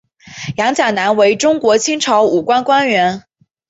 [0.57, 3.23] 杨钾南为中国清朝武官官员。